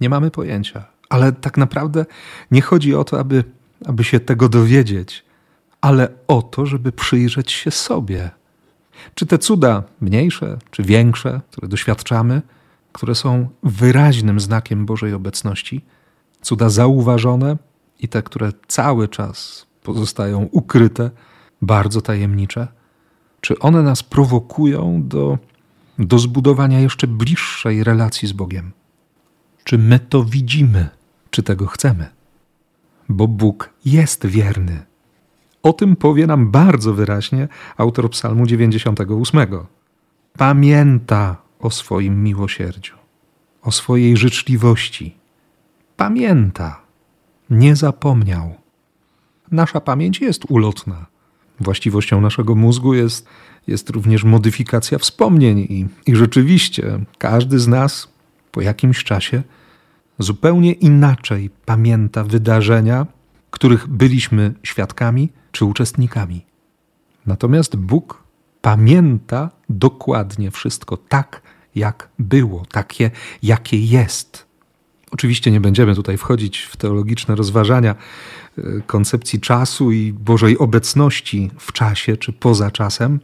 Nie 0.01 0.09
mamy 0.09 0.31
pojęcia. 0.31 0.85
Ale 1.09 1.33
tak 1.33 1.57
naprawdę 1.59 2.07
nie 2.51 2.63
chodzi 2.63 2.95
o 2.95 3.05
to, 3.05 3.21
aby, 3.21 3.45
aby 3.85 4.05
się 4.05 4.21
tego 4.21 4.49
dowiedzieć, 4.49 5.25
ale 5.81 6.09
o 6.29 6.43
to, 6.43 6.67
żeby 6.67 6.93
przyjrzeć 6.93 7.53
się 7.53 7.71
sobie. 7.71 8.31
Czy 9.15 9.27
te 9.27 9.39
cuda, 9.39 9.83
mniejsze 10.01 10.59
czy 10.71 10.83
większe, 10.83 11.41
które 11.51 11.69
doświadczamy, 11.69 12.43
które 12.93 13.15
są 13.15 13.49
wyraźnym 13.63 14.41
znakiem 14.41 14.87
Bożej 14.87 15.15
obecności, 15.15 15.85
cuda 16.43 16.69
zauważone 16.69 17.57
i 17.99 18.09
te, 18.09 18.23
które 18.23 18.53
cały 18.69 19.09
czas 19.09 19.67
pozostają 19.83 20.49
ukryte, 20.51 21.11
bardzo 21.63 22.01
tajemnicze, 22.01 22.69
czy 23.41 23.59
one 23.59 23.83
nas 23.83 24.03
prowokują 24.03 25.03
do, 25.09 25.39
do 26.07 26.19
zbudowania 26.19 26.81
jeszcze 26.81 27.07
bliższej 27.07 27.85
relacji 27.85 28.29
z 28.29 28.33
Bogiem? 28.33 28.73
Czy 29.65 29.79
my 29.79 29.99
to 29.99 30.25
widzimy, 30.25 30.89
czy 31.31 31.43
tego 31.43 31.67
chcemy? 31.67 32.09
Bo 33.09 33.29
Bóg 33.29 33.71
jest 33.85 34.27
wierny. 34.27 34.85
O 35.63 35.73
tym 35.73 35.97
powie 35.97 36.27
nam 36.27 36.51
bardzo 36.51 36.95
wyraźnie 36.95 37.49
autor 37.77 38.11
Psalmu 38.11 38.47
98. 38.47 39.47
Pamięta 40.33 41.37
o 41.59 41.71
swoim 41.71 42.23
miłosierdziu, 42.23 42.95
o 43.63 43.73
swojej 43.73 44.17
życzliwości. 44.17 45.17
Pamięta, 45.97 46.81
nie 47.51 47.77
zapomniał. 47.77 48.55
Nasza 49.51 49.81
pamięć 49.81 50.21
jest 50.21 50.45
ulotna. 50.49 51.12
Właściwością 51.63 52.21
naszego 52.21 52.55
mózgu 52.55 52.95
jest, 52.95 53.27
jest 53.67 53.91
również 53.91 54.25
modyfikacja 54.25 54.99
wspomnień, 54.99 55.59
i, 55.59 55.87
i 56.07 56.17
rzeczywiście 56.17 56.99
każdy 57.19 57.59
z 57.59 57.69
nas 57.69 58.09
po 58.53 58.61
jakimś 58.61 59.05
czasie 59.05 59.43
zupełnie 60.19 60.73
inaczej 60.73 61.51
pamięta 61.65 62.25
wydarzenia, 62.25 63.07
których 63.51 63.89
byliśmy 63.89 64.55
świadkami 64.63 65.29
czy 65.53 65.65
uczestnikami. 65.65 66.47
Natomiast 67.27 67.77
Bóg 67.77 68.23
pamięta 68.61 69.51
dokładnie 69.69 70.51
wszystko 70.51 70.97
tak, 70.97 71.43
jak 71.75 72.09
było, 72.19 72.67
takie, 72.73 73.11
jakie 73.43 73.79
jest. 73.79 74.52
Oczywiście 75.13 75.51
nie 75.51 75.61
będziemy 75.61 75.95
tutaj 75.95 76.17
wchodzić 76.19 76.59
w 76.59 76.77
teologiczne 76.77 77.35
rozważania 77.35 77.95
e, 78.59 78.63
koncepcji 78.87 79.41
czasu 79.41 79.93
i 79.93 80.13
Bożej 80.13 80.59
obecności 80.59 81.51
w 81.59 81.73
czasie 81.73 82.17
czy 82.17 82.33
poza 82.33 82.71
czasem, 82.71 83.21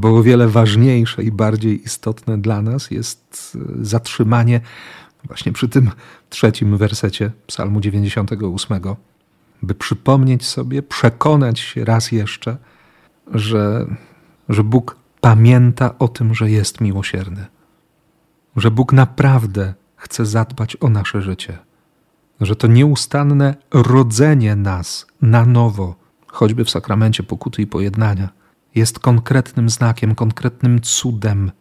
bo 0.00 0.16
o 0.16 0.22
wiele 0.22 0.48
ważniejsze 0.48 1.22
i 1.22 1.30
bardziej 1.30 1.84
istotne 1.84 2.38
dla 2.38 2.62
nas 2.62 2.90
jest 2.90 3.56
e, 3.80 3.84
zatrzymanie 3.84 4.60
właśnie 5.24 5.52
przy 5.52 5.68
tym 5.68 5.90
trzecim 6.28 6.76
wersecie 6.76 7.30
Psalmu 7.46 7.80
98, 7.80 8.80
by 9.62 9.74
przypomnieć 9.74 10.46
sobie, 10.46 10.82
przekonać 10.82 11.60
się 11.60 11.84
raz 11.84 12.12
jeszcze, 12.12 12.56
że, 13.34 13.86
że 14.48 14.64
Bóg 14.64 14.96
pamięta 15.20 15.98
o 15.98 16.08
tym, 16.08 16.34
że 16.34 16.50
jest 16.50 16.80
miłosierny, 16.80 17.46
że 18.56 18.70
Bóg 18.70 18.92
naprawdę 18.92 19.74
chce 19.96 20.26
zadbać 20.26 20.76
o 20.80 20.88
nasze 20.88 21.22
życie, 21.22 21.58
że 22.40 22.56
to 22.56 22.66
nieustanne 22.66 23.54
rodzenie 23.70 24.56
nas 24.56 25.06
na 25.22 25.46
nowo, 25.46 25.94
choćby 26.26 26.64
w 26.64 26.70
sakramencie 26.70 27.22
pokuty 27.22 27.62
i 27.62 27.66
pojednania, 27.66 28.28
jest 28.74 28.98
konkretnym 28.98 29.70
znakiem, 29.70 30.14
konkretnym 30.14 30.80
cudem, 30.80 31.52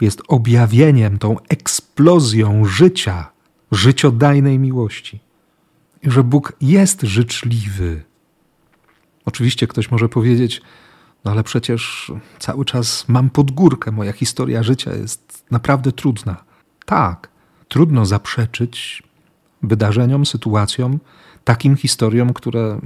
jest 0.00 0.22
objawieniem, 0.28 1.18
tą 1.18 1.36
eksplozją 1.48 2.64
życia, 2.64 3.30
życiodajnej 3.72 4.58
miłości. 4.58 5.20
I 6.02 6.10
że 6.10 6.24
Bóg 6.24 6.52
jest 6.60 7.02
życzliwy. 7.02 8.02
Oczywiście 9.24 9.66
ktoś 9.66 9.90
może 9.90 10.08
powiedzieć, 10.08 10.62
no 11.24 11.30
ale 11.30 11.44
przecież 11.44 12.12
cały 12.38 12.64
czas 12.64 13.08
mam 13.08 13.30
podgórkę, 13.30 13.92
moja 13.92 14.12
historia 14.12 14.62
życia 14.62 14.94
jest 14.94 15.44
naprawdę 15.50 15.92
trudna. 15.92 16.44
Tak, 16.86 17.28
trudno 17.68 18.06
zaprzeczyć 18.06 19.02
wydarzeniom, 19.62 20.26
sytuacjom, 20.26 20.98
takim 21.44 21.76
historiom, 21.76 22.34
które, 22.34 22.80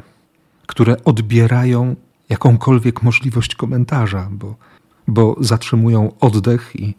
które 0.66 1.04
odbierają 1.04 1.96
jakąkolwiek 2.28 3.02
możliwość 3.02 3.54
komentarza, 3.54 4.28
bo, 4.30 4.56
bo 5.08 5.36
zatrzymują 5.40 6.12
oddech 6.20 6.72
i, 6.74 6.94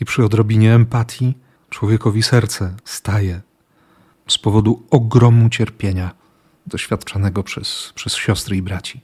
i 0.00 0.04
przy 0.04 0.24
odrobinie 0.24 0.74
empatii 0.74 1.34
człowiekowi 1.70 2.22
serce 2.22 2.74
staje 2.84 3.40
z 4.28 4.38
powodu 4.38 4.82
ogromu 4.90 5.48
cierpienia 5.48 6.14
doświadczanego 6.66 7.42
przez, 7.42 7.92
przez 7.94 8.14
siostry 8.14 8.56
i 8.56 8.62
braci. 8.62 9.00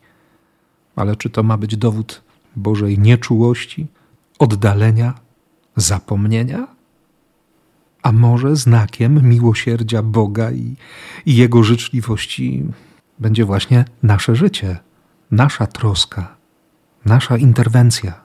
Ale 0.96 1.16
czy 1.16 1.30
to 1.30 1.42
ma 1.42 1.56
być 1.56 1.76
dowód 1.76 2.22
Bożej 2.56 2.98
nieczułości, 2.98 3.86
oddalenia, 4.38 5.14
zapomnienia? 5.76 6.79
A 8.02 8.12
może 8.12 8.56
znakiem 8.56 9.28
miłosierdzia 9.28 10.02
Boga 10.02 10.50
i, 10.50 10.76
i 11.26 11.36
Jego 11.36 11.62
życzliwości 11.62 12.64
będzie 13.18 13.44
właśnie 13.44 13.84
nasze 14.02 14.36
życie, 14.36 14.78
nasza 15.30 15.66
troska, 15.66 16.36
nasza 17.04 17.36
interwencja, 17.36 18.20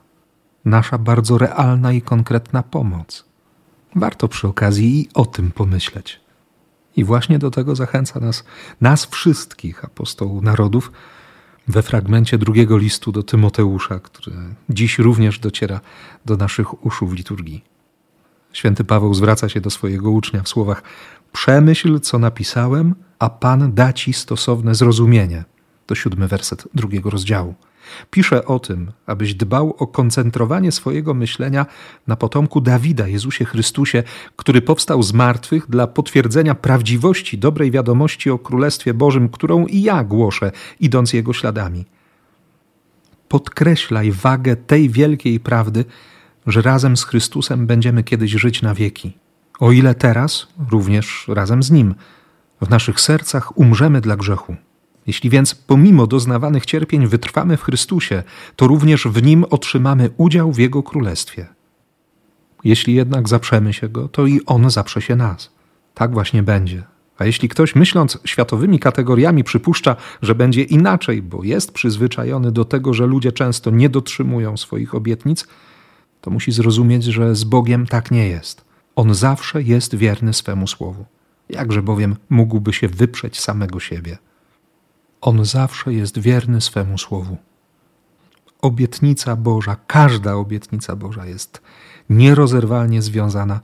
nasza 0.65 0.97
bardzo 0.97 1.37
realna 1.37 1.91
i 1.91 2.01
konkretna 2.01 2.63
pomoc. 2.63 3.25
Warto 3.95 4.27
przy 4.27 4.47
okazji 4.47 5.01
i 5.01 5.09
o 5.13 5.25
tym 5.25 5.51
pomyśleć. 5.51 6.21
I 6.95 7.03
właśnie 7.03 7.39
do 7.39 7.51
tego 7.51 7.75
zachęca 7.75 8.19
nas, 8.19 8.43
nas 8.81 9.05
wszystkich, 9.05 9.85
apostołów 9.85 10.43
narodów, 10.43 10.91
we 11.67 11.81
fragmencie 11.81 12.37
drugiego 12.37 12.77
listu 12.77 13.11
do 13.11 13.23
Tymoteusza, 13.23 13.99
który 13.99 14.35
dziś 14.69 14.99
również 14.99 15.39
dociera 15.39 15.79
do 16.25 16.37
naszych 16.37 16.85
uszu 16.85 17.07
w 17.07 17.13
liturgii. 17.13 17.63
Święty 18.55 18.83
Paweł 18.83 19.13
zwraca 19.13 19.49
się 19.49 19.61
do 19.61 19.69
swojego 19.69 20.11
ucznia 20.11 20.43
w 20.43 20.49
słowach: 20.49 20.83
Przemyśl, 21.31 21.99
co 21.99 22.19
napisałem, 22.19 22.95
a 23.19 23.29
Pan 23.29 23.73
da 23.73 23.93
ci 23.93 24.13
stosowne 24.13 24.75
zrozumienie. 24.75 25.43
To 25.85 25.95
siódmy 25.95 26.27
werset 26.27 26.67
drugiego 26.73 27.09
rozdziału. 27.09 27.55
Pisze 28.11 28.45
o 28.45 28.59
tym, 28.59 28.91
abyś 29.05 29.33
dbał 29.33 29.75
o 29.77 29.87
koncentrowanie 29.87 30.71
swojego 30.71 31.13
myślenia 31.13 31.65
na 32.07 32.15
potomku 32.15 32.61
Dawida, 32.61 33.07
Jezusie 33.07 33.45
Chrystusie, 33.45 34.03
który 34.35 34.61
powstał 34.61 35.03
z 35.03 35.13
martwych 35.13 35.69
dla 35.69 35.87
potwierdzenia 35.87 36.55
prawdziwości 36.55 37.37
dobrej 37.37 37.71
wiadomości 37.71 38.29
o 38.29 38.39
Królestwie 38.39 38.93
Bożym, 38.93 39.29
którą 39.29 39.65
i 39.65 39.81
ja 39.81 40.03
głoszę, 40.03 40.51
idąc 40.79 41.13
jego 41.13 41.33
śladami. 41.33 41.85
Podkreślaj 43.27 44.11
wagę 44.11 44.55
tej 44.55 44.89
wielkiej 44.89 45.39
prawdy, 45.39 45.85
że 46.47 46.61
razem 46.61 46.97
z 46.97 47.03
Chrystusem 47.03 47.67
będziemy 47.67 48.03
kiedyś 48.03 48.31
żyć 48.31 48.61
na 48.61 48.73
wieki. 48.73 49.17
O 49.59 49.71
ile 49.71 49.95
teraz, 49.95 50.47
również 50.69 51.25
razem 51.27 51.63
z 51.63 51.71
Nim, 51.71 51.95
w 52.61 52.69
naszych 52.69 53.01
sercach 53.01 53.57
umrzemy 53.57 54.01
dla 54.01 54.17
grzechu. 54.17 54.55
Jeśli 55.07 55.29
więc 55.29 55.55
pomimo 55.55 56.07
doznawanych 56.07 56.65
cierpień 56.65 57.07
wytrwamy 57.07 57.57
w 57.57 57.63
Chrystusie, 57.63 58.23
to 58.55 58.67
również 58.67 59.07
w 59.07 59.23
Nim 59.23 59.45
otrzymamy 59.49 60.09
udział 60.17 60.51
w 60.51 60.57
Jego 60.57 60.83
Królestwie. 60.83 61.47
Jeśli 62.63 62.95
jednak 62.95 63.29
zaprzemy 63.29 63.73
się 63.73 63.89
Go, 63.89 64.07
to 64.07 64.25
i 64.25 64.41
On 64.45 64.69
zaprze 64.69 65.01
się 65.01 65.15
nas. 65.15 65.51
Tak 65.93 66.13
właśnie 66.13 66.43
będzie. 66.43 66.83
A 67.17 67.25
jeśli 67.25 67.49
ktoś 67.49 67.75
myśląc 67.75 68.17
światowymi 68.25 68.79
kategoriami 68.79 69.43
przypuszcza, 69.43 69.95
że 70.21 70.35
będzie 70.35 70.63
inaczej, 70.63 71.21
bo 71.21 71.43
jest 71.43 71.71
przyzwyczajony 71.71 72.51
do 72.51 72.65
tego, 72.65 72.93
że 72.93 73.05
ludzie 73.05 73.31
często 73.31 73.71
nie 73.71 73.89
dotrzymują 73.89 74.57
swoich 74.57 74.95
obietnic, 74.95 75.47
to 76.25 76.31
musi 76.31 76.51
zrozumieć, 76.51 77.03
że 77.03 77.35
z 77.35 77.43
Bogiem 77.43 77.87
tak 77.87 78.11
nie 78.11 78.27
jest. 78.27 78.65
On 78.95 79.13
zawsze 79.13 79.63
jest 79.63 79.95
wierny 79.95 80.33
swemu 80.33 80.67
słowu. 80.67 81.05
Jakże 81.49 81.81
bowiem 81.81 82.15
mógłby 82.29 82.73
się 82.73 82.87
wyprzeć 82.87 83.39
samego 83.39 83.79
siebie? 83.79 84.17
On 85.21 85.45
zawsze 85.45 85.93
jest 85.93 86.19
wierny 86.19 86.61
swemu 86.61 86.97
słowu. 86.97 87.37
Obietnica 88.61 89.35
Boża, 89.35 89.75
każda 89.87 90.33
obietnica 90.33 90.95
Boża 90.95 91.25
jest 91.25 91.61
nierozerwalnie 92.09 93.01
związana 93.01 93.59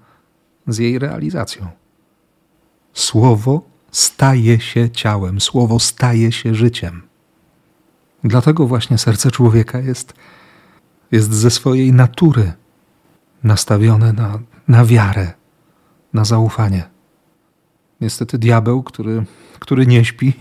z 0.67 0.77
jej 0.77 0.99
realizacją. 0.99 1.67
Słowo 2.93 3.61
staje 3.91 4.59
się 4.59 4.89
ciałem, 4.89 5.41
słowo 5.41 5.79
staje 5.79 6.31
się 6.31 6.55
życiem. 6.55 7.01
Dlatego 8.23 8.67
właśnie 8.67 8.97
serce 8.97 9.31
człowieka 9.31 9.79
jest, 9.79 10.13
jest 11.11 11.33
ze 11.33 11.51
swojej 11.51 11.93
natury 11.93 12.53
nastawione 13.43 14.13
na, 14.13 14.39
na 14.67 14.85
wiarę, 14.85 15.33
na 16.13 16.25
zaufanie. 16.25 16.83
Niestety 18.01 18.37
diabeł, 18.37 18.83
który, 18.83 19.25
który 19.59 19.87
nie 19.87 20.05
śpi, 20.05 20.33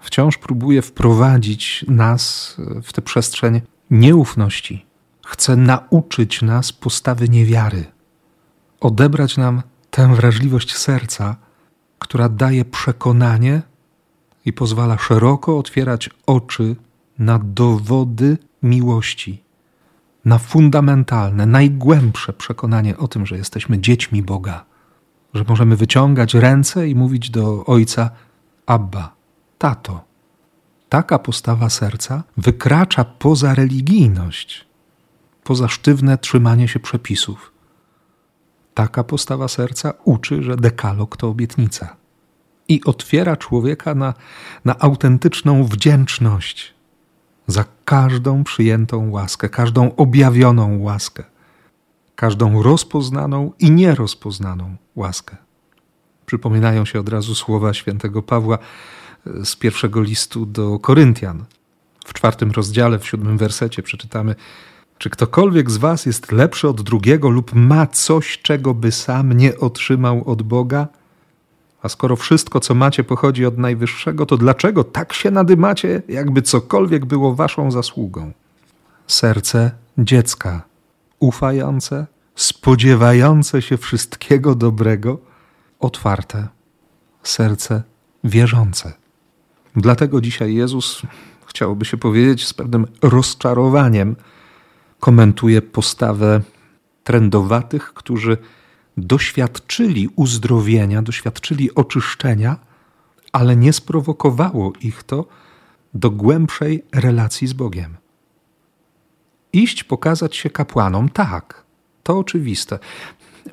wciąż 0.00 0.38
próbuje 0.38 0.82
wprowadzić 0.82 1.84
nas 1.88 2.56
w 2.82 2.92
tę 2.92 3.02
przestrzeń 3.02 3.60
nieufności. 3.90 4.86
Chce 5.26 5.56
nauczyć 5.56 6.42
nas 6.42 6.72
postawy 6.72 7.28
niewiary, 7.28 7.84
odebrać 8.80 9.36
nam 9.36 9.62
tę 9.90 10.14
wrażliwość 10.14 10.76
serca, 10.76 11.36
która 11.98 12.28
daje 12.28 12.64
przekonanie 12.64 13.62
i 14.44 14.52
pozwala 14.52 14.98
szeroko 14.98 15.58
otwierać 15.58 16.10
oczy 16.26 16.76
na 17.18 17.38
dowody 17.38 18.38
miłości, 18.62 19.42
na 20.24 20.38
fundamentalne, 20.38 21.46
najgłębsze 21.46 22.32
przekonanie 22.32 22.98
o 22.98 23.08
tym, 23.08 23.26
że 23.26 23.36
jesteśmy 23.36 23.78
dziećmi 23.78 24.22
Boga, 24.22 24.64
że 25.34 25.44
możemy 25.48 25.76
wyciągać 25.76 26.34
ręce 26.34 26.88
i 26.88 26.94
mówić 26.94 27.30
do 27.30 27.64
Ojca: 27.64 28.10
Abba, 28.66 29.14
tato. 29.58 30.04
Taka 30.88 31.18
postawa 31.18 31.70
serca 31.70 32.22
wykracza 32.36 33.04
poza 33.04 33.54
religijność, 33.54 34.66
poza 35.44 35.68
sztywne 35.68 36.18
trzymanie 36.18 36.68
się 36.68 36.80
przepisów. 36.80 37.52
Taka 38.74 39.04
postawa 39.04 39.48
serca 39.48 39.92
uczy, 40.04 40.42
że 40.42 40.56
dekalog 40.56 41.16
to 41.16 41.28
obietnica 41.28 41.96
i 42.68 42.84
otwiera 42.84 43.36
człowieka 43.36 43.94
na, 43.94 44.14
na 44.64 44.78
autentyczną 44.78 45.64
wdzięczność 45.64 46.74
za 47.50 47.64
każdą 47.84 48.44
przyjętą 48.44 49.10
łaskę, 49.10 49.48
każdą 49.48 49.96
objawioną 49.96 50.78
łaskę, 50.78 51.24
każdą 52.14 52.62
rozpoznaną 52.62 53.52
i 53.58 53.70
nierozpoznaną 53.70 54.76
łaskę. 54.96 55.36
Przypominają 56.26 56.84
się 56.84 57.00
od 57.00 57.08
razu 57.08 57.34
słowa 57.34 57.74
świętego 57.74 58.22
Pawła 58.22 58.58
z 59.44 59.56
pierwszego 59.56 60.00
listu 60.00 60.46
do 60.46 60.78
Koryntian. 60.78 61.44
W 62.04 62.12
czwartym 62.12 62.50
rozdziale, 62.50 62.98
w 62.98 63.06
siódmym 63.06 63.38
wersecie 63.38 63.82
przeczytamy: 63.82 64.34
Czy 64.98 65.10
ktokolwiek 65.10 65.70
z 65.70 65.76
Was 65.76 66.06
jest 66.06 66.32
lepszy 66.32 66.68
od 66.68 66.82
drugiego 66.82 67.30
lub 67.30 67.54
ma 67.54 67.86
coś, 67.86 68.38
czego 68.42 68.74
by 68.74 68.92
sam 68.92 69.32
nie 69.32 69.58
otrzymał 69.58 70.28
od 70.28 70.42
Boga? 70.42 70.88
A 71.82 71.88
skoro 71.88 72.16
wszystko, 72.16 72.60
co 72.60 72.74
macie, 72.74 73.04
pochodzi 73.04 73.46
od 73.46 73.58
Najwyższego, 73.58 74.26
to 74.26 74.36
dlaczego 74.36 74.84
tak 74.84 75.12
się 75.12 75.30
nadymacie, 75.30 76.02
jakby 76.08 76.42
cokolwiek 76.42 77.04
było 77.04 77.34
Waszą 77.34 77.70
zasługą? 77.70 78.32
Serce 79.06 79.70
dziecka, 79.98 80.62
ufające, 81.18 82.06
spodziewające 82.34 83.62
się 83.62 83.76
wszystkiego 83.76 84.54
dobrego, 84.54 85.18
otwarte. 85.80 86.48
Serce 87.22 87.82
wierzące. 88.24 88.92
Dlatego 89.76 90.20
dzisiaj 90.20 90.54
Jezus, 90.54 91.02
chciałoby 91.46 91.84
się 91.84 91.96
powiedzieć, 91.96 92.46
z 92.46 92.54
pewnym 92.54 92.86
rozczarowaniem 93.02 94.16
komentuje 95.00 95.62
postawę 95.62 96.40
trendowatych, 97.04 97.94
którzy 97.94 98.38
doświadczyli 99.00 100.08
uzdrowienia, 100.16 101.02
doświadczyli 101.02 101.74
oczyszczenia, 101.74 102.56
ale 103.32 103.56
nie 103.56 103.72
sprowokowało 103.72 104.72
ich 104.80 105.02
to 105.02 105.26
do 105.94 106.10
głębszej 106.10 106.84
relacji 106.94 107.46
z 107.46 107.52
Bogiem. 107.52 107.96
Iść 109.52 109.84
pokazać 109.84 110.36
się 110.36 110.50
kapłanom, 110.50 111.08
tak, 111.08 111.64
to 112.02 112.18
oczywiste. 112.18 112.78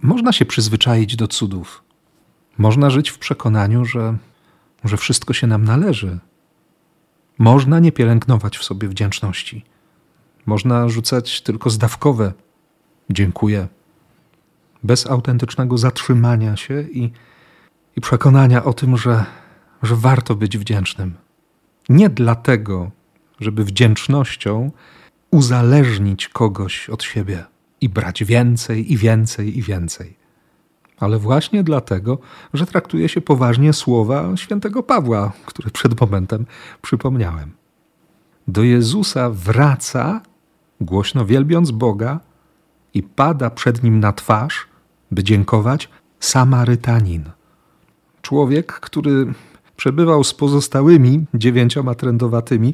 Można 0.01 0.31
się 0.31 0.45
przyzwyczaić 0.45 1.15
do 1.15 1.27
cudów. 1.27 1.83
Można 2.57 2.89
żyć 2.89 3.09
w 3.09 3.17
przekonaniu, 3.17 3.85
że 3.85 4.17
że 4.83 4.97
wszystko 4.97 5.33
się 5.33 5.47
nam 5.47 5.65
należy. 5.65 6.19
Można 7.37 7.79
nie 7.79 7.91
pielęgnować 7.91 8.57
w 8.57 8.63
sobie 8.63 8.87
wdzięczności. 8.87 9.65
Można 10.45 10.89
rzucać 10.89 11.41
tylko 11.41 11.69
zdawkowe 11.69 12.33
dziękuję, 13.09 13.67
bez 14.83 15.07
autentycznego 15.07 15.77
zatrzymania 15.77 16.57
się 16.57 16.81
i, 16.81 17.11
i 17.95 18.01
przekonania 18.01 18.63
o 18.63 18.73
tym, 18.73 18.97
że, 18.97 19.25
że 19.83 19.95
warto 19.95 20.35
być 20.35 20.57
wdzięcznym. 20.57 21.13
Nie 21.89 22.09
dlatego, 22.09 22.91
żeby 23.39 23.63
wdzięcznością 23.63 24.71
uzależnić 25.31 26.27
kogoś 26.27 26.89
od 26.89 27.03
siebie 27.03 27.45
i 27.81 27.89
brać 27.89 28.23
więcej 28.23 28.93
i 28.93 28.97
więcej 28.97 29.57
i 29.57 29.61
więcej 29.61 30.17
ale 30.99 31.19
właśnie 31.19 31.63
dlatego, 31.63 32.17
że 32.53 32.65
traktuje 32.65 33.09
się 33.09 33.21
poważnie 33.21 33.73
słowa 33.73 34.37
świętego 34.37 34.83
Pawła, 34.83 35.31
które 35.45 35.71
przed 35.71 36.01
momentem 36.01 36.45
przypomniałem. 36.81 37.51
Do 38.47 38.63
Jezusa 38.63 39.29
wraca, 39.29 40.21
głośno 40.81 41.25
wielbiąc 41.25 41.71
Boga, 41.71 42.19
i 42.97 43.03
pada 43.03 43.49
przed 43.49 43.83
nim 43.83 43.99
na 43.99 44.13
twarz, 44.13 44.67
by 45.11 45.23
dziękować, 45.23 45.89
Samarytanin. 46.19 47.23
Człowiek, 48.21 48.73
który 48.73 49.33
przebywał 49.75 50.23
z 50.23 50.33
pozostałymi 50.33 51.25
dziewięcioma 51.33 51.95
trędowatymi, 51.95 52.73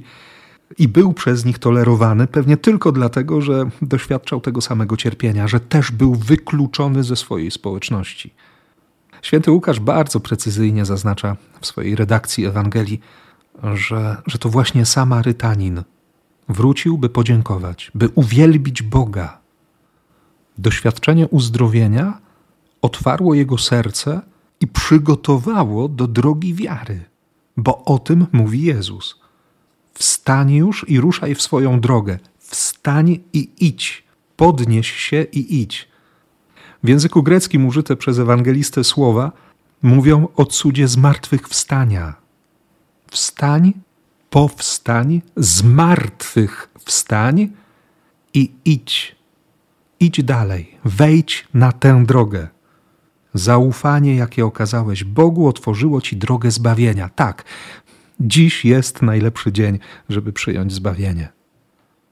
i 0.77 0.87
był 0.87 1.13
przez 1.13 1.45
nich 1.45 1.59
tolerowany, 1.59 2.27
pewnie 2.27 2.57
tylko 2.57 2.91
dlatego, 2.91 3.41
że 3.41 3.69
doświadczał 3.81 4.41
tego 4.41 4.61
samego 4.61 4.97
cierpienia, 4.97 5.47
że 5.47 5.59
też 5.59 5.91
był 5.91 6.15
wykluczony 6.15 7.03
ze 7.03 7.15
swojej 7.15 7.51
społeczności. 7.51 8.33
Święty 9.21 9.51
Łukasz 9.51 9.79
bardzo 9.79 10.19
precyzyjnie 10.19 10.85
zaznacza 10.85 11.37
w 11.61 11.65
swojej 11.65 11.95
redakcji 11.95 12.45
Ewangelii, 12.45 12.99
że, 13.73 14.21
że 14.27 14.37
to 14.37 14.49
właśnie 14.49 14.85
Samarytanin 14.85 15.83
wrócił, 16.49 16.97
by 16.97 17.09
podziękować, 17.09 17.91
by 17.95 18.09
uwielbić 18.15 18.81
Boga. 18.81 19.42
Doświadczenie 20.57 21.27
uzdrowienia 21.27 22.19
otwarło 22.81 23.33
jego 23.33 23.57
serce 23.57 24.21
i 24.59 24.67
przygotowało 24.67 25.87
do 25.87 26.07
drogi 26.07 26.53
wiary, 26.53 27.03
bo 27.57 27.85
o 27.85 27.99
tym 27.99 28.27
mówi 28.31 28.61
Jezus 28.61 29.23
Wstań 29.93 30.51
już 30.51 30.89
i 30.89 30.99
ruszaj 30.99 31.35
w 31.35 31.41
swoją 31.41 31.79
drogę. 31.79 32.19
Wstań 32.39 33.19
i 33.33 33.49
idź. 33.59 34.03
Podnieś 34.35 34.91
się 34.91 35.25
i 35.31 35.61
idź. 35.61 35.87
W 36.83 36.89
języku 36.89 37.23
greckim 37.23 37.65
użyte 37.65 37.95
przez 37.95 38.19
ewangelistę 38.19 38.83
słowa 38.83 39.31
mówią 39.81 40.27
o 40.35 40.45
cudzie 40.45 40.87
zmartwychwstania. 40.87 42.13
Wstań, 43.11 43.73
powstań, 44.29 45.21
zmartwychwstań 45.37 47.49
i 48.33 48.51
idź. 48.65 49.15
Idź 50.03 50.23
dalej, 50.23 50.77
wejdź 50.85 51.47
na 51.53 51.71
tę 51.71 52.03
drogę. 52.05 52.47
Zaufanie, 53.33 54.15
jakie 54.15 54.45
okazałeś 54.45 55.03
Bogu, 55.03 55.47
otworzyło 55.47 56.01
ci 56.01 56.17
drogę 56.17 56.51
zbawienia. 56.51 57.09
Tak, 57.09 57.43
dziś 58.19 58.65
jest 58.65 59.01
najlepszy 59.01 59.51
dzień, 59.51 59.79
żeby 60.09 60.33
przyjąć 60.33 60.73
zbawienie. 60.73 61.29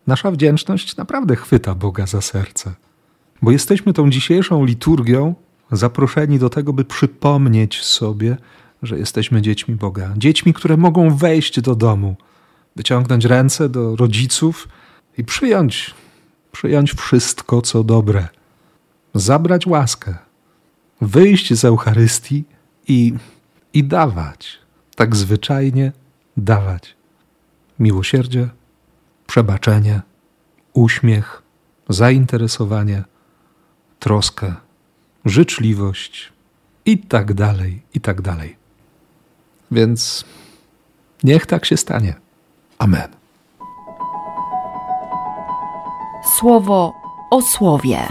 Nasza 0.07 0.31
wdzięczność 0.31 0.97
naprawdę 0.97 1.35
chwyta 1.35 1.75
Boga 1.75 2.05
za 2.05 2.21
serce, 2.21 2.73
bo 3.41 3.51
jesteśmy 3.51 3.93
tą 3.93 4.09
dzisiejszą 4.09 4.65
liturgią 4.65 5.35
zaproszeni 5.71 6.39
do 6.39 6.49
tego, 6.49 6.73
by 6.73 6.85
przypomnieć 6.85 7.81
sobie, 7.81 8.37
że 8.83 8.99
jesteśmy 8.99 9.41
dziećmi 9.41 9.75
Boga. 9.75 10.13
Dziećmi, 10.17 10.53
które 10.53 10.77
mogą 10.77 11.15
wejść 11.15 11.61
do 11.61 11.75
domu, 11.75 12.15
wyciągnąć 12.75 13.25
ręce 13.25 13.69
do 13.69 13.95
rodziców 13.95 14.67
i 15.17 15.23
przyjąć, 15.23 15.95
przyjąć 16.51 16.93
wszystko, 16.93 17.61
co 17.61 17.83
dobre, 17.83 18.27
zabrać 19.13 19.67
łaskę, 19.67 20.15
wyjść 21.01 21.53
z 21.53 21.65
Eucharystii 21.65 22.43
i, 22.87 23.13
i 23.73 23.83
dawać, 23.83 24.59
tak 24.95 25.15
zwyczajnie 25.15 25.91
dawać. 26.37 26.95
Miłosierdzie, 27.79 28.49
przebaczenie, 29.27 30.01
uśmiech, 30.73 31.41
zainteresowanie, 31.89 33.03
troskę, 33.99 34.55
życzliwość 35.25 36.33
i 36.85 36.97
tak 36.97 37.33
dalej, 37.33 37.81
i 37.93 38.01
tak 38.01 38.21
dalej. 38.21 38.55
Więc 39.71 40.25
niech 41.23 41.45
tak 41.45 41.65
się 41.65 41.77
stanie. 41.77 42.15
Amen 42.77 43.20
słowo 46.23 46.93
o 47.29 47.41
słowie. 47.41 48.07